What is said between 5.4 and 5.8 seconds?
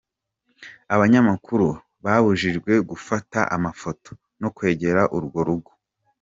rugo.